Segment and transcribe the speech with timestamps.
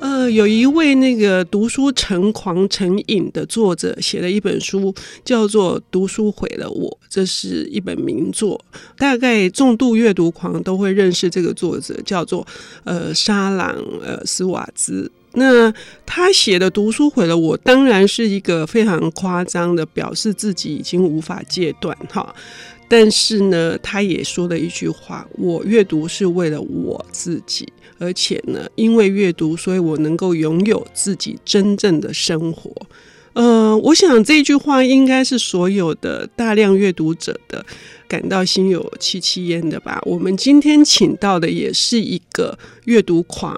[0.00, 8.58] 呃，有一位那个读书成狂成瘾的作者写了一本书，叫做《读书毁了我》，这是一本名作。
[8.96, 12.46] 大概重度阅读狂都会认识这个作者，叫做
[12.84, 15.10] 呃沙朗呃斯瓦兹。
[15.34, 15.72] 那
[16.06, 22.34] 他写的《读书毁了我》，当然是一个非常夸张的表示自己已经无法戒断哈。
[22.88, 32.72] 但是呢，他也说了一句话：“我阅读是为了我自己，而且呢，因为阅读，所以我能够拥有自己真正的生活。”
[33.34, 37.64] 呃，我想这句话应该是所有的大量阅读者的。
[38.08, 40.02] 感到心有戚戚焉的吧。
[40.04, 42.58] 我们今天请到的也是一个
[42.90, 43.56] 阅读狂，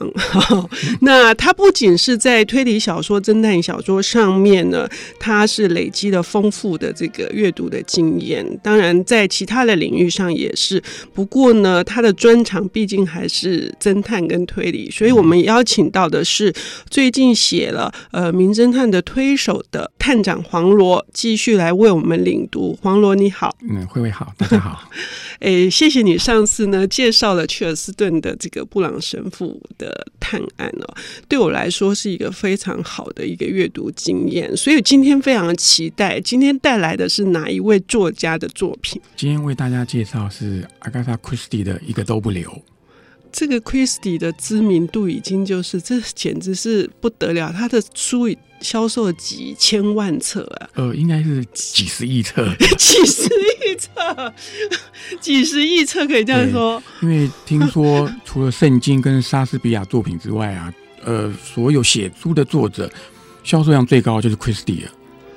[1.01, 4.87] 那他不仅是在推理小说、侦探小说上面呢，
[5.19, 8.47] 他是累积了丰富的这个阅读的经验。
[8.63, 10.83] 当然，在其他的领域上也是。
[11.15, 16.53] 不过呢，他的专长毕竟还是侦探跟推理，所以我们邀请到的是
[16.91, 22.79] 最近写了呃《名侦探的推手》的探长黄罗，继续来为我们领读。
[22.83, 24.31] 黄罗你好，嗯，慧慧好。
[24.37, 24.91] 大家好，
[25.43, 30.95] 诶，谢谢你上次呢介绍了切尔斯顿的这个布朗神父的探案哦，
[31.29, 39.03] 对我来说是一个非常好的一个阅读经验，所以今天非常期待，今天带来的是哪一位作家的作品？
[39.17, 42.51] 今天为大家介绍是阿加莎·克里斯蒂的一个都不留。
[43.33, 48.29] 这个 Christie 的知名度已经就是这简直是不得了，他的书
[48.61, 54.35] 销售几千万册啊， 呃，应该是 几十亿册，几十亿册，
[55.21, 56.81] 几十亿册可以这样说。
[57.01, 60.73] 因为听说除了圣经跟莎士比亚作品之外啊，
[61.03, 62.89] 呃，所有写书的作者
[63.42, 64.91] 销售量最高就是 Christie 了。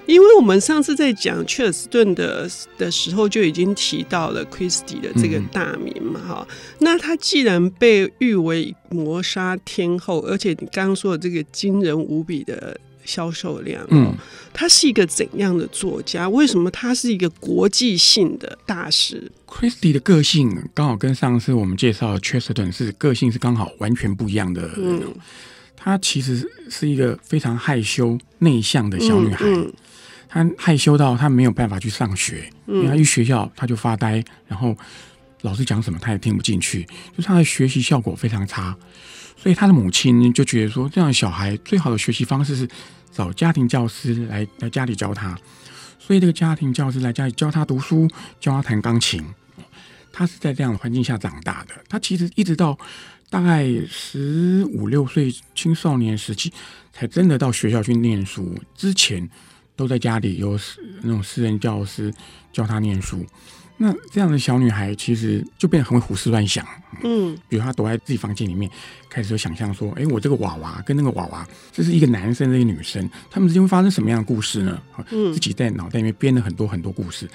[0.05, 6.55] 因为我们上次在讲切尔斯顿的的时候，就已经提到了 Christie 的这个大名嘛，哈、嗯。
[6.79, 14.13] 那他既然被誉为磨砂天后，而且你刚刚说的这个惊人无比的销售量，嗯，
[14.53, 16.29] 他是一个怎样的作家？
[16.29, 24.69] 为什么他是一个国际性的大师？Christie 的个性刚好跟上次我们介绍的切尔斯顿是个性是刚好完全不一样的。
[24.77, 25.01] 嗯，
[25.75, 29.45] 她其实是一个非常害羞内向的小女孩。
[29.45, 29.73] 嗯嗯
[30.27, 34.75] 他害羞到他没有办法去上学，因为他一学校他就发呆，然后
[35.41, 36.83] 老师讲什么他也听不进去，
[37.15, 38.75] 就是他的学习效果非常差。
[39.37, 42.67] 所以他的母亲就觉得说，这样的小孩最好的学习方式是
[43.11, 45.37] 找家庭教师来来家里教他。
[45.99, 48.09] 所以这个家庭教师来家里教他读书，
[48.39, 49.23] 教他弹钢琴。
[50.11, 51.75] 他是在这样的环境下长大的。
[51.87, 52.77] 他其实一直到
[53.29, 56.51] 大概十五六岁青少年时期，
[56.91, 58.57] 才真的到学校去念书。
[58.75, 59.29] 之前。
[59.75, 60.59] 都在家里有
[61.01, 62.13] 那种私人教师
[62.51, 63.25] 教他念书，
[63.77, 66.65] 那这样的小女孩其实就变得很会胡思乱想。
[67.03, 68.71] 嗯，比如她躲在自己房间里面，
[69.09, 74.81] 开始就想象说：“哎，我这个娃娃跟那个娃娃，这是一个男生，这个女生，他们之间会发生什么样的故事呢？”
[75.11, 77.29] 嗯，自己在脑袋里面编了很多很多故事。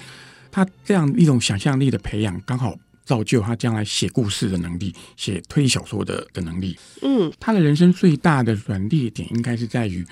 [0.51, 2.75] 她这样一种想象力的培养，刚好
[3.05, 6.75] 造就她将来写故事的能力，写推理小说的的能力。
[7.03, 10.03] 嗯，她的人生最大的转捩点应该是在于。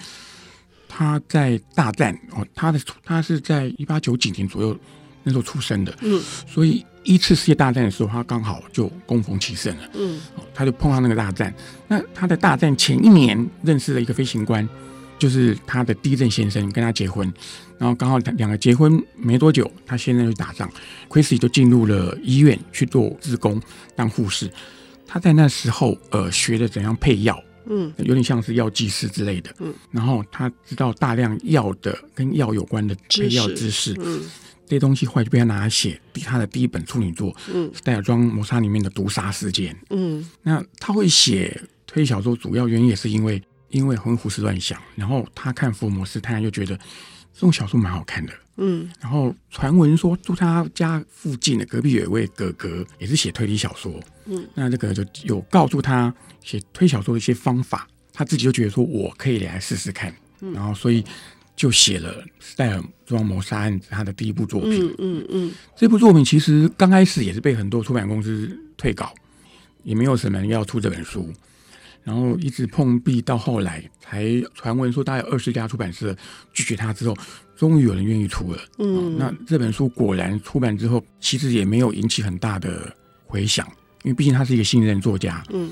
[0.90, 4.78] 他在大战哦，他的他是在一八九几年左右
[5.24, 10.20] 那时候出生的，嗯，所以一次世界大战的时候，他刚好就攻逢其盛了，嗯，
[10.54, 11.54] 他就碰到那个大战。
[11.88, 14.68] 那他在大战前一年认识了一个飞行官，
[15.20, 17.32] 就是他的第一任先生，跟他结婚，
[17.78, 20.70] 然后刚好两个结婚没多久，他先生就打仗
[21.08, 23.62] ，Christie 就进入了医院去做志工
[23.96, 24.52] 当护士。
[25.06, 27.42] 他在那时候呃学了怎样配药。
[27.70, 29.56] 嗯，有点像是药剂师之类的。
[29.60, 33.94] 嗯，然后他知道大量药的跟药有关的配药知识。
[34.00, 34.22] 嗯，
[34.66, 37.36] 这些东西后来就被他拿来写他的第一本处女作。
[37.54, 39.76] 嗯，戴尔庄谋杀里面的毒杀事件。
[39.90, 44.80] 嗯，那他会写推理小说，主要原因也是因为因为很胡思乱想。
[44.96, 46.78] 然后他看福尔摩斯，他就觉得
[47.34, 48.34] 这种小说蛮好看的。
[48.62, 53.98] 嗯，然后传闻说住他家附近的隔壁有一位哥哥，也是写推理小说。
[54.26, 60.14] 嗯，那这个就有告诉他写推小说的一些方法，他自己就觉得说我可以来试试看。
[60.42, 61.04] 嗯，然后所以
[61.56, 62.22] 就写了
[62.58, 64.86] 《戴尔庄谋杀案》他的第一部作品。
[64.90, 69.14] 嗯嗯，嗯，这部作品其实刚开始也是被很多出版公司退稿，
[69.84, 71.34] 也没有什么人要出这本书。
[72.10, 74.26] 然后一直碰壁，到后来才
[74.56, 76.16] 传闻说，大概有二十家出版社
[76.52, 77.16] 拒绝他之后，
[77.56, 78.60] 终于有人愿意出了。
[78.80, 82.92] 嗯，那这本书果然出版之后，其实也没有引起很大的
[83.28, 83.68] 回响。
[84.02, 85.44] 因为毕竟他是一个新任作家。
[85.52, 85.72] 嗯，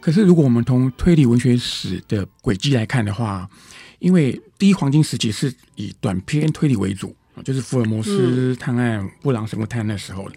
[0.00, 3.50] 可是如果我们从推理文学史的轨迹来看的话，
[3.98, 7.12] 因为第一黄金时期是以短篇推理为主，
[7.42, 10.30] 就是福尔摩斯探案、嗯、布朗什么探案的时候，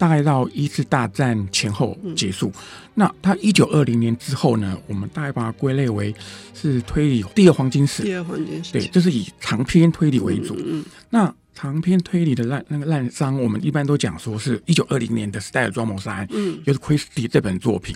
[0.00, 2.48] 大概到一次大战前后结束。
[2.48, 2.62] 嗯、
[2.94, 6.14] 那他一九二零年之后呢，我们大概把它归类为
[6.54, 8.02] 是推理第二黄金史。
[8.02, 10.54] 第二黄金史，对，就是以长篇推理为主。
[10.56, 17.94] 嗯，嗯那长篇推理的烂那个滥觴，我们一般都讲说是一九二零年的《时代尔庄谋杀案》，嗯，就是 Christie 这本作品。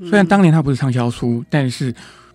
[0.00, 1.94] 虽然当年它不是畅销书，但是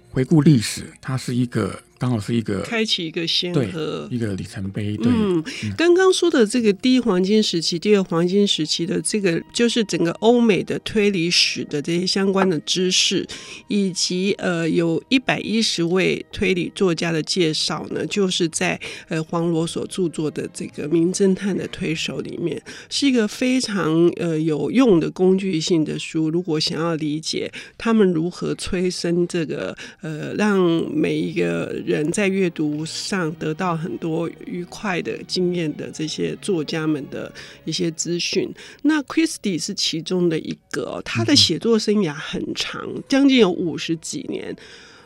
[0.09, 1.77] 回顾历史，它是一个。
[1.99, 4.95] 刚好是一个开启一个先河，一个里程碑。
[4.95, 5.43] 对，嗯，
[5.77, 13.27] 刚刚说的这个第一黄金时期、第二黄金时期的这个，就是整个欧美的推理史的这些相关的知识，
[13.67, 18.79] 以及呃，有一百一十位推理作家的介绍呢，就是在
[19.09, 26.29] 呃黄罗所著作的这个《名侦探的推手》里面，是一个非常呃有用的工具性的书。
[26.29, 30.59] 如果想要理解他们如何催生这个呃，让
[30.95, 37.33] 每一个人在阅读上得到很多愉快的经验的这些作家们的
[37.65, 38.47] 一些资讯，
[38.83, 44.55] 那 Christie 是其中的一个，他的写作生涯很长，将近有五十几年，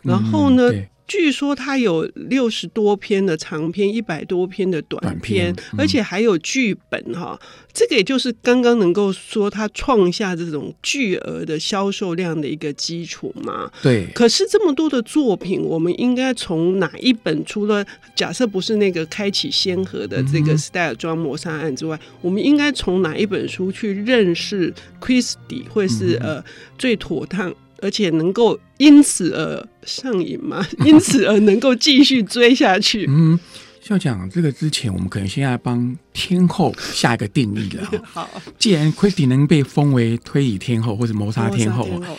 [0.01, 7.39] 然后呢，嗯据说他有六十多篇的长篇，一百多篇的短篇，而且还有剧本哈。
[7.71, 13.69] 这个也就是刚刚能够说他创下这种巨额的销售量的一个基础嘛。
[13.83, 14.07] 对。
[14.15, 17.45] 可是这么多的作品，我们应该从哪一本？
[17.45, 26.45] 除了假设不是那个开启先河的这个史代尔庄谋杀案之外，嗯、我们应该从哪一本书去认识 Christie 会是、嗯、呃
[26.75, 27.53] 最妥当？
[27.83, 30.65] 而且能够因此而上瘾吗？
[30.85, 33.05] 因此而能够继续追下去？
[33.09, 33.37] 嗯，
[33.81, 37.85] 校长这个之前，我们可能先要帮天后下一个定义了。
[38.07, 42.17] 好，既然 Christie 能被封为推理天后或者谋杀天后，天后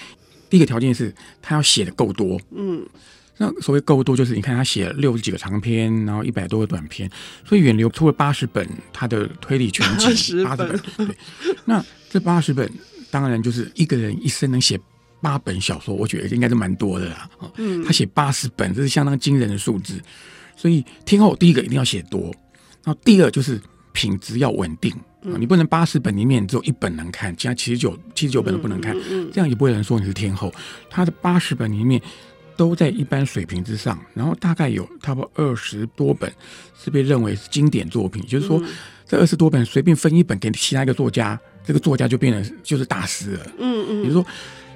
[0.51, 2.39] 第一个条件是他要写的够多。
[2.55, 2.85] 嗯，
[3.39, 7.11] 那所谓够多，就是你看他写了六十几个长篇，然后一百多个短篇，
[7.49, 10.81] 所以远流出了八十本他的推理全集，八十本。
[10.99, 11.17] 对，
[11.65, 12.71] 那这八十本
[13.11, 14.79] 当然就是一个人一生能写。
[15.25, 17.31] 八本小说，我觉得应该是蛮多的啦。
[17.57, 19.99] 嗯，他写八十本，这是相当惊人的数字。
[20.55, 22.21] 所以天后第一个一定要写多，
[22.85, 23.59] 然后第二就是
[23.93, 24.95] 品质要稳定。
[25.23, 28.95] 嗯，你不能八十本里面只有一本能看，其他七十九七十九本都不能看，
[29.33, 30.53] 这样也不会有人说你是天后。
[30.91, 31.99] 他的八十本里面
[32.57, 36.31] 都在一般水平之上，然后大概有差不多二十多本
[36.79, 38.63] 是被认为是经典作品，就是说
[39.09, 43.47] 这二十多本随便分一本给其他一个作家，这个作家就变成就是大师了。
[43.59, 44.25] 嗯嗯，比如说。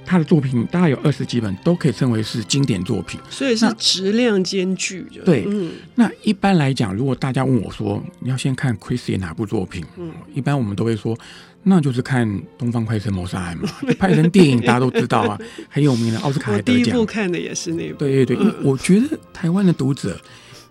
[0.08, 5.22] 他的作品大概有二十几本，都可以称为是经典作品，所以是质量兼具的。
[5.22, 11.14] 对，嗯，那一般来讲，如果大家问我说你要先看 Christie 哪部作品，嗯，一般我们都会说，
[11.62, 12.26] 那就是看
[12.56, 13.70] 《东方快车谋杀案》嘛，
[14.00, 15.38] 拍成电影大家都知道啊，
[15.68, 16.84] 很有名的奥斯卡还得奖。
[16.84, 17.98] 第一部看的也是那部。
[17.98, 20.18] 对对对，我觉得台湾的读者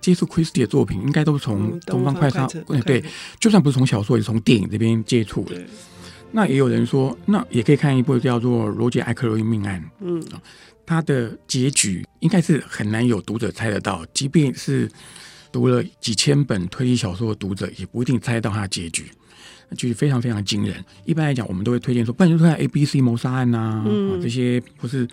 [0.02, 3.04] 接触 Christie 的作品，应该都是从《东方快车》对对，
[3.40, 5.62] 就算不是从小说，也是从电影这边接触的。
[6.32, 9.82] 那也有人说，那也可以看一部叫做《罗杰·艾克罗伊命案》。
[10.02, 10.24] 嗯，
[10.86, 14.90] 他的结局应该是很难有读者猜得到，即便是
[15.52, 19.06] 读了几千本推理小说的读者，也不一定猜到他的结局。
[19.76, 20.82] 就是非常非常惊人。
[21.04, 23.84] 一般来讲，我们都会推荐说，不然就看 A、B、C 谋杀案呐，啊，
[24.22, 25.06] 这些或是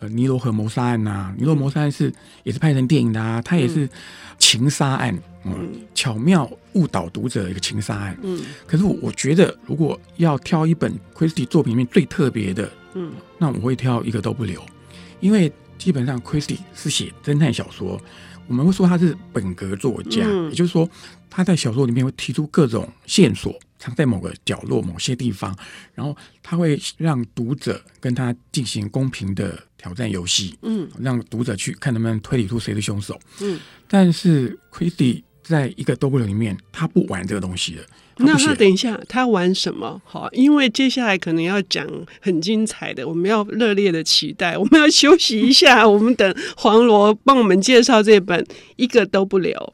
[0.00, 1.34] 呃尼罗河谋杀案呐。
[1.38, 2.12] 尼罗谋杀案是
[2.42, 3.88] 也是拍成电影的啊，它也是
[4.38, 5.22] 情杀案，嗯，
[5.94, 8.18] 巧妙误导读者的一个情杀案。
[8.22, 14.62] 嗯，可是我我觉得，如果要挑一本 Christie 作品里面最特别的，嗯，那我会挑一个都不留，
[15.20, 18.00] 因为基本上 Christie 是写侦探小说，
[18.46, 20.88] 我们会说他是本格作家，也就是说
[21.28, 23.58] 他在小说里面会提出各种线索。
[23.78, 25.52] 藏在某个角落、某些地方，
[25.92, 33.58] 然后他会让读者跟他进行公平的挑战游戏，嗯，让读者去看能不能推理出谁是凶手，嗯。
[33.88, 37.82] 但是 Christie 在一个都不留里面，他不玩这个东西的。
[38.14, 40.00] 他那他等一下，他玩什么？
[40.04, 41.86] 好，因为接下来可能要讲
[42.20, 44.56] 很精彩的，我们要热烈的期待。
[44.56, 48.46] 我们要休息一下，我们等黄罗帮我们介绍这本
[48.76, 49.72] 一个都不留。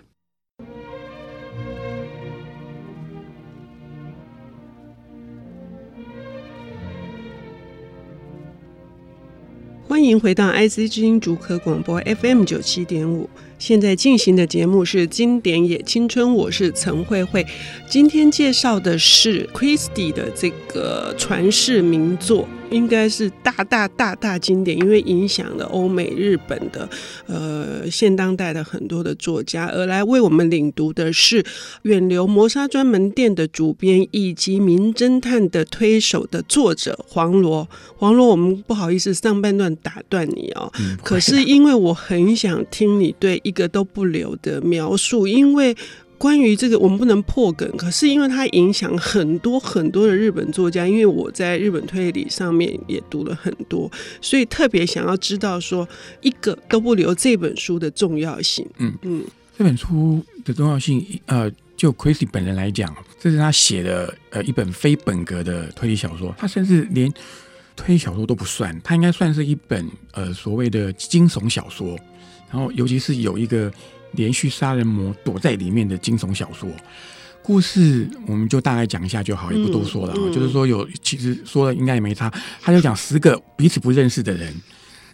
[9.88, 17.44] 欢迎回到 IC 之音竹科广播 FM 九七点五，现在进行的节目是《经典也青春》，我是陈慧慧。
[17.88, 26.88] 今天介绍的是 Christie 的这个传世名作应该是大大大大经典，因为影响了欧美、日本的
[27.26, 29.66] 呃现当代的很多的作家。
[29.66, 31.44] 而来为我们领读的是
[31.82, 37.68] 远流磨砂专门店的主编以及名侦探的推手的作者黄罗。
[37.96, 45.74] 黄罗，我们不好意思上半段打断你哦，嗯、可是因为我很想听你对一个都不留的描述，因为。
[46.18, 53.88] 关于这个，我们不能破梗，可是因为它影响很多很多的日本作家，因为我在日本推理上面也读了很多，
[54.20, 55.88] 所以特别想要知道说
[56.20, 58.66] 一个都不留这本书的重要性。
[58.78, 59.24] 嗯嗯，
[59.56, 67.08] 这本书的重要性，呃，就 Christie 本人来讲，这是他写的呃一本非本格的推理小说，他甚至连
[67.76, 71.96] 推理小说都不算，他应该算是一本呃所谓的惊悚小说，
[72.50, 73.72] 然后尤其是有一个。
[74.12, 76.66] 连续杀人魔躲在里面的惊悚小说
[77.42, 80.14] 故事，我们就大概讲一下就好，也不多说了。
[80.16, 82.32] 嗯嗯、就是说有，其实说了应该也没差。
[82.58, 84.50] 他就讲十个彼此不认识的人，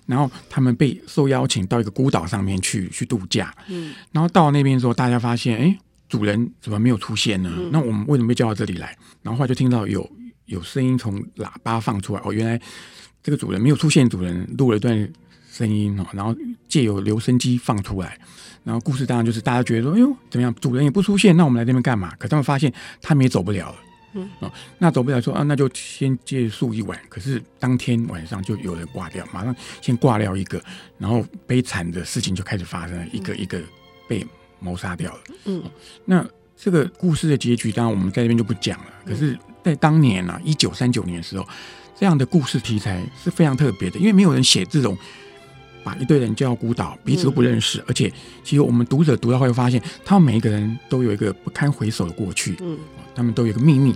[0.06, 3.52] 然后他们被受邀请到一个孤岛上面去去度假。
[3.66, 5.76] 嗯，然后到那边之后，大家发现，哎，
[6.08, 7.52] 主人怎么没有出现呢？
[7.56, 8.96] 嗯、那我们为什么被叫到这里来？
[9.22, 10.08] 然后后来就听到有
[10.46, 12.60] 有声音从喇叭放出来，哦，原来
[13.24, 15.12] 这个主人没有出现，主人录了一段
[15.54, 16.34] 声音哦，然后
[16.66, 18.18] 借由留声机放出来。
[18.64, 20.52] 然后故事当然就是大家觉得说，哎呦，怎么样？
[20.54, 22.12] 主人也不出现，那我们来这边干嘛？
[22.18, 23.76] 可他们发现他们也走不了了。
[24.14, 26.98] 嗯，哦，那走不了，说啊，那就先借宿一晚。
[27.08, 30.60] 可是当天晚上就有人挂掉，马上先挂掉一个，
[30.98, 33.60] 然后悲惨的事情就开始发生了，一个一个
[34.08, 34.26] 被
[34.60, 35.20] 谋杀掉了。
[35.44, 35.70] 嗯，哦，
[36.06, 38.86] 那这个故事的结局，当然我们在这边就不讲了。
[39.04, 41.46] 可是，在当年啊，一九三九年的时候，
[41.94, 44.96] 这样的故事题材是非常特别的，因为没有人写这种。
[45.84, 48.10] 把一堆人叫孤岛，彼此都不认识，嗯、而且
[48.42, 52.78] 其实我们读者读到会发现，他们每一个人都有一个不堪回首的过去，嗯，
[53.14, 53.94] 他们都有一个秘密，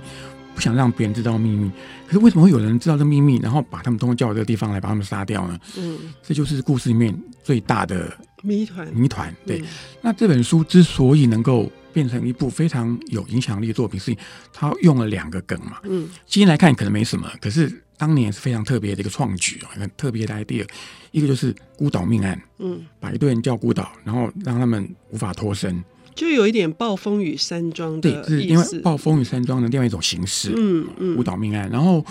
[0.55, 1.71] 不想让别人知道秘密。
[2.07, 5.59] 可是为什么会有人知道这秘密，然后把他们通过叫到这个地方来把他们杀掉呢？
[5.79, 8.87] 嗯，这就是故事里面最大的谜团。
[8.93, 9.61] 谜团，对。
[9.61, 9.67] 嗯、
[10.03, 14.15] 那这本书之所以能够变成一部非常有影响力的作品，是
[14.53, 15.79] 他用了两个梗嘛。
[15.85, 17.83] 嗯，今天来看可能没什么，可是。
[17.99, 20.65] 当年是非常特别的一个创举啊，很特别的 idea。
[21.11, 25.83] 一个就是孤岛命案，嗯，把一堆人叫孤岛，然后让他们无法脱身，
[26.15, 27.99] 就有一点暴风雨山庄。
[28.01, 31.69] 对，是因为暴风雨山庄的另外一种形式，嗯嗯，孤岛命案。
[31.71, 32.05] 然后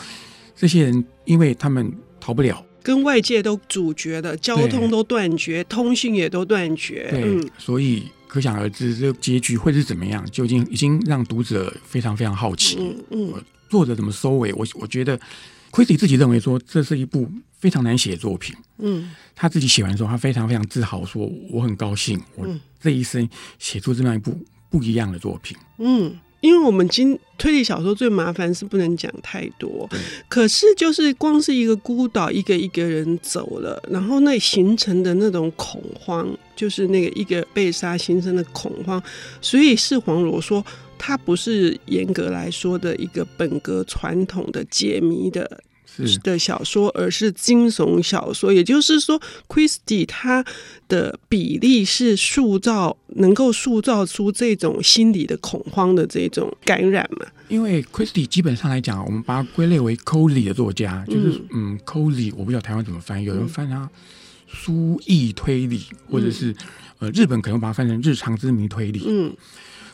[0.55, 12.77] 这些人因为他们逃不了，跟外界都阻绝的，交通都断绝，通讯也都断绝，对，嗯、所以可想而知这个结局会是怎么样，就已经已经让读者非常非常好奇。
[12.79, 13.33] 嗯嗯，
[13.69, 14.51] 作者怎么收尾？
[14.53, 15.17] 我我觉得。
[15.77, 17.29] Christie 自己认为说，这是一部
[17.59, 18.55] 非常难写的作品。
[18.79, 22.47] 嗯，他自己写完之后，他非常非常自豪，说我很高兴，我
[22.81, 23.29] 这一生
[23.59, 24.35] 写出这样一部
[24.71, 25.55] 不一样的作品。
[25.77, 29.87] 嗯，因为我们今推理小说最麻烦是不能讲太多，
[30.27, 38.99] 可是就是光是一个孤岛，一个一个人走了，然后那形成的那种恐慌，就是那个一个被杀形成的恐慌，
[39.41, 40.65] 所以是黄罗说。
[40.99, 45.66] 它不是严格来说的一个本格传统的解谜的是
[46.23, 48.51] 的小说，而是惊悚小说。
[48.51, 50.43] 也就是说，Christie 他
[50.87, 57.25] 的比例是塑造，能够塑造出这种心理的恐慌的这种感染嘛？
[57.47, 63.89] 因为 Christie 基本上来讲，我们把它归类为 Cozy 的作家，就是嗯，Cozy，我不知道台湾怎么翻译，有人翻它
[64.47, 66.55] 书意推理，或者是
[66.99, 69.35] 呃，日本可能把它翻成日常之谜推理，嗯。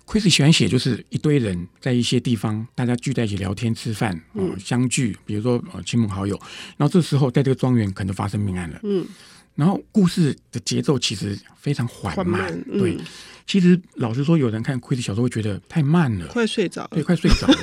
[0.06, 6.40] Christie 喜欢写，就是一堆人在一些地方，大家聚在一起聊天、吃饭，嗯，相聚，比如说呃亲朋好友，
[6.78, 9.06] 然后这时候在这个庄园可能发生命案了，嗯，
[9.56, 12.98] 然后故事的节奏其实非常缓慢，慢嗯、对，
[13.48, 17.58] 其实老实说，有人看 Christie 小说会觉得太慢了，快睡着了，对，快睡着了。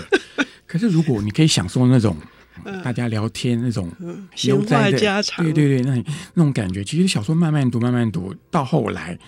[0.66, 2.16] 可是如果你可以享受那种
[2.82, 3.90] 大家聊天那种
[4.34, 5.94] 闲话家常，对对对，那
[6.34, 9.18] 那种感觉，其实小说慢慢读，慢慢读到后来，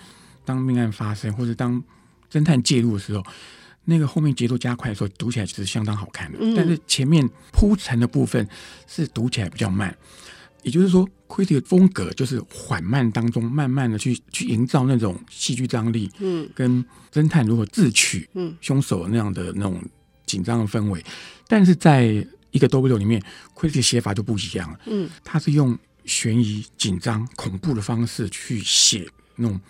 [0.45, 1.83] 当命案发生或者当
[2.33, 3.23] 侦探介入的时候，
[3.85, 6.39] 那个后面节奏加快的时候，读起来其实相当好看的。
[6.41, 8.49] 嗯、但是前面铺陈的部分
[8.87, 9.95] 是读起来比较慢，
[10.63, 19.83] 也就是说，Christie 的风格就是缓慢当中，慢慢的去去营造那种戏剧张力，嗯，跟侦探如何自取嗯凶手那样的那种
[20.25, 21.05] 紧张的氛围。
[21.47, 23.23] 但是在一个 W 里面
[23.55, 29.61] ，Christie 的写法就不一样了，嗯，他是用悬疑、紧张、恐怖的方式去写那种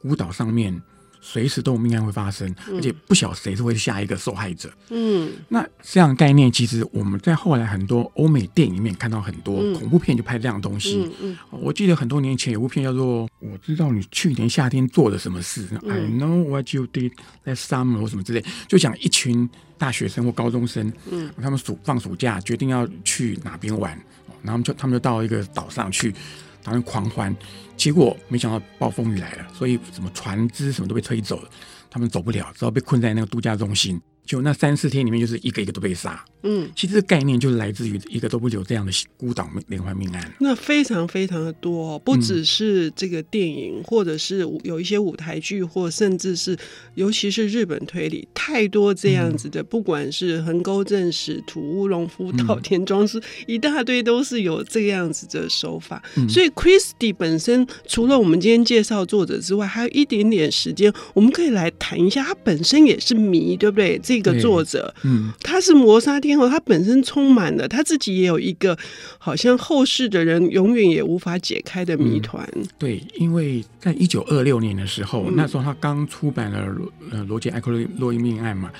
[0.00, 0.80] 孤岛上面。
[1.20, 4.70] 随时都有命案会发生，嗯、而且不晓得谁是会下一个受害者。
[4.88, 11.10] 嗯，那这样的概念，其实我们在后来很多欧美电影里面看到很多恐怖片就拍这样的东西。
[11.22, 17.12] 嗯我记得很多年前有部片叫做《我知道你去年夏天做了什么事》嗯、，I know what you did
[17.44, 23.98] last summer 或什么之类，就讲一群大学生或高中生，嗯，他们暑放暑假决定要去哪边玩，
[24.42, 26.14] 然后就他们就到一个岛上去。
[26.62, 27.34] 当然狂欢，
[27.76, 31.50] 结果没想到暴风雨来了，所以什么船只什么都被吹走了，
[31.88, 34.00] 他们走不了，只好被困在那个度假中心。
[34.24, 36.24] 就那三四天里面，就是一个一个都被杀。
[36.42, 40.32] 嗯，其实这概念就是来自于一个都不留这样的孤岛连环命案。
[40.40, 46.56] 那非常非常的多，不只是这个电影，嗯、或者是有一些舞台剧，或甚至是
[46.94, 56.02] 尤其是日本推理，太多这样子的，嗯、不管是横沟正史、土屋龙夫、岛田庄司，嗯、一大堆都是有这样子的手法。
[56.16, 63.98] 嗯、所以 Christie 本身除了我们今天介绍作者之外，还有一点点时间，我们可以来谈一下，他本身也是谜，对不对？
[64.02, 68.76] 这个作者，嗯，他是磨砂天后，他本身充满了他自己也有一个
[69.18, 72.48] 好像后世的人永远也无法解开的谜团。
[72.54, 72.66] 嗯。
[72.78, 78.70] 对，因为在一九二六年的时候，嗯、那时候他刚出版了罗呃罗杰艾克洛伊命案嘛，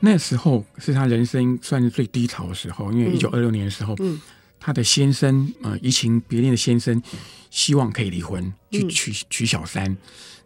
[0.00, 4.20] 那时候是他人生算是最低潮的时候，因为一九二六年的时候，嗯，
[4.58, 7.02] 他的先生呃移情别恋的先生
[7.50, 9.96] 希望可以离婚，去娶娶小三，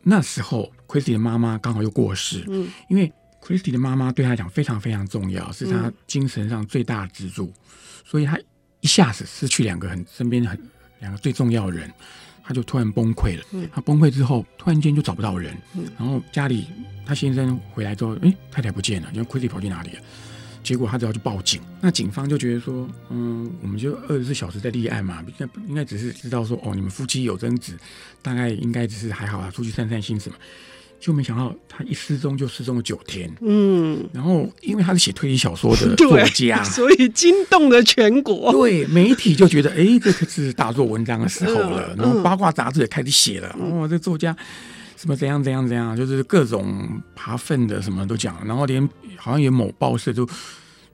[0.03, 3.13] 那时候 Christie 的妈妈刚好又过世，嗯，因为。
[3.43, 7.63] Christie 的妈妈对他讲非常非常重要，是他精神上最大的支柱，嗯、
[8.05, 8.39] 所以他
[8.81, 10.59] 一下子失去两个很身边很
[11.01, 11.91] 两个最重要的人，
[12.45, 13.45] 他就突然崩溃了。
[13.53, 16.67] 嗯、他崩溃之后，突然间就找不到人，嗯、然后家里
[17.07, 20.03] 他先生回来之后，哎，太太不见了，因为 Christie 跑去哪里了？
[20.63, 27.79] 结果他只要去报警，那警方就觉得说，嗯，我们就二十四小时在立案嘛，应该应该只是知道说，哦，你们夫妻有争执，
[28.21, 30.37] 大概应该只是还好啊，出去散散心什么。
[31.01, 38.51] 就没想到他一失踪就失踪了九天，嗯，然后因为他是写推理小说的 作家， 所以惊动了全国。
[38.51, 41.95] 对，媒体就觉得，哎，这可是大做文章的时候了。
[41.95, 44.37] 嗯、然后八卦杂志也开始写了，嗯、哦，这作家
[44.97, 48.45] 什么怎样怎样怎样，就是各种扒粪的什么都讲。
[48.45, 48.87] 然后连
[49.17, 50.29] 好像有某报社就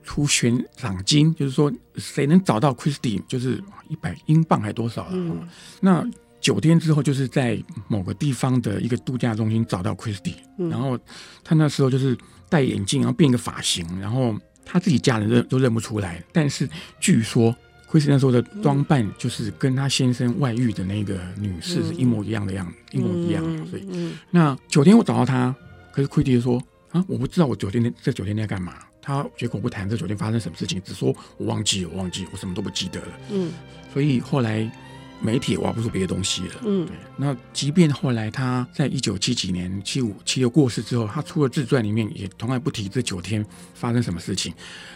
[0.03, 3.59] 出悬赏金，就是说谁能找到 Christie，就是
[3.89, 5.09] 一百英镑还多少了？
[5.13, 5.47] 嗯、
[5.81, 6.07] 那。
[6.45, 10.95] 九天之后，就是在某个地方的一个度假中心找到 Christie，嗯、然后
[11.43, 12.15] 他那时候就是
[12.47, 16.23] 戴眼镜，然后变一个发型，然后他自己家人认都认不出来。
[16.31, 16.69] 但是
[16.99, 17.51] 据说
[17.89, 23.43] Christie 那时候的装扮就是跟他先生外遇的那个女士是一模一样的样子，嗯、一模一样。
[23.65, 25.55] 所以，嗯、那九天我找到他，
[25.91, 28.75] 可是 Christie 说啊，我不知道我九天这九天在干嘛。
[29.01, 33.07] 他绝口不谈这九天发生什么事情，只说我忘记，我忘记，我什么都不记得了。
[33.31, 33.51] 嗯，
[33.91, 34.71] 所以后来。
[35.21, 36.61] 媒体也挖不出别的东西了。
[36.65, 36.95] 嗯，对。
[37.17, 44.53] 那即便后来他在一九七几年七五七六过世之后，他出了自传里面也从来不提这九天发生什么事情。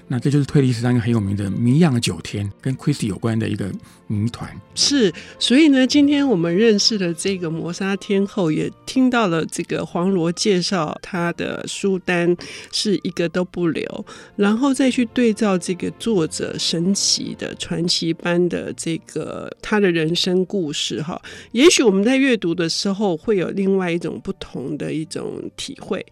[0.08, 3.71] 那这就是推理史上一个很有名的谜样的九天，跟 Christie 有关的一个
[4.08, 4.49] 谜团。
[4.73, 12.36] 是，所以呢，今天我们认识了这个摩砂天后，也听到了这个黄罗介绍他的书单
[12.71, 14.05] 是一个都不留，
[14.36, 26.06] 然后再去对照这个作者神奇的传奇般的这个他的人生故事哈，也许我们在阅读的时候会有另外一种不同的一种体会，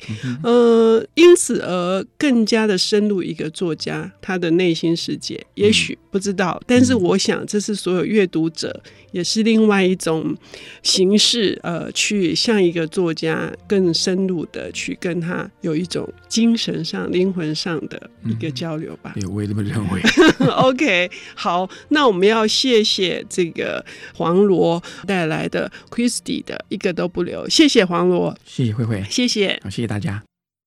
[0.44, 4.12] 嗯、呃，因此而更加的深入一个作家。
[4.22, 8.82] 他的内心世界，也许不知道，嗯、但是我想，这是所有阅读者，
[9.12, 10.36] 也是另外一种
[10.84, 19.14] 形式，呃，去向一个作家更深入的去跟他有一种精神上、灵魂上的一个交流吧。
[19.16, 20.02] 对、嗯，我也这么认为。
[20.52, 30.24] OK，好，那我们要谢谢这个黄罗带来的 Christie 的一个都不留，谢谢黄罗，谢谢慧慧，谢谢，好，谢谢大家。